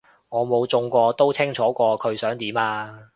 [0.29, 3.07] 我冇中過都清楚過佢想點啊